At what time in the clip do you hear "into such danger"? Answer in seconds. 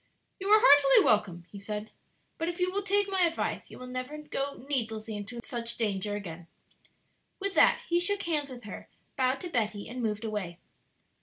5.15-6.15